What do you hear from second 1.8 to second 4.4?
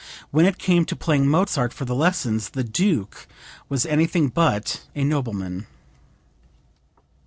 the lessons the Duke was anything